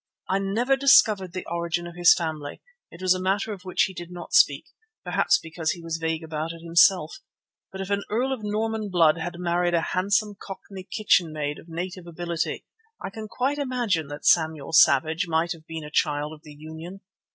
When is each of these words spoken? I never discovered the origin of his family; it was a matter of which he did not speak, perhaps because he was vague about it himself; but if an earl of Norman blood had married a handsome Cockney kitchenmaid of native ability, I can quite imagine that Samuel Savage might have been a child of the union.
I 0.27 0.39
never 0.39 0.75
discovered 0.75 1.33
the 1.33 1.45
origin 1.47 1.85
of 1.85 1.93
his 1.95 2.15
family; 2.15 2.59
it 2.89 3.03
was 3.03 3.13
a 3.13 3.21
matter 3.21 3.53
of 3.53 3.61
which 3.65 3.83
he 3.83 3.93
did 3.93 4.09
not 4.09 4.33
speak, 4.33 4.65
perhaps 5.03 5.37
because 5.37 5.73
he 5.73 5.81
was 5.83 5.97
vague 6.01 6.23
about 6.23 6.53
it 6.53 6.63
himself; 6.63 7.19
but 7.71 7.81
if 7.81 7.91
an 7.91 8.01
earl 8.09 8.33
of 8.33 8.41
Norman 8.41 8.89
blood 8.89 9.19
had 9.19 9.35
married 9.37 9.75
a 9.75 9.81
handsome 9.93 10.35
Cockney 10.39 10.87
kitchenmaid 10.89 11.59
of 11.59 11.69
native 11.69 12.07
ability, 12.07 12.65
I 12.99 13.11
can 13.11 13.27
quite 13.27 13.59
imagine 13.59 14.07
that 14.07 14.25
Samuel 14.25 14.73
Savage 14.73 15.27
might 15.27 15.51
have 15.51 15.67
been 15.67 15.83
a 15.83 15.91
child 15.91 16.33
of 16.33 16.41
the 16.41 16.55
union. 16.57 17.01